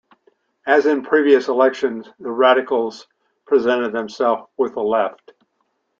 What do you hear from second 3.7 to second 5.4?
themselves with the left.